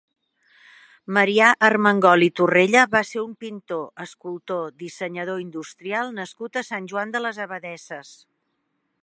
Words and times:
Marià 1.17 1.49
Armengol 1.67 2.25
i 2.27 2.29
Torrella 2.41 2.85
va 2.95 3.01
ser 3.09 3.21
un 3.25 3.35
pintor, 3.45 3.85
escultor, 4.07 4.65
dissenyador 4.85 5.45
industrial 5.45 6.11
nascut 6.23 6.61
a 6.63 6.67
Sant 6.73 6.91
Joan 6.95 7.15
de 7.19 7.23
les 7.29 7.43
Abadesses. 7.49 8.17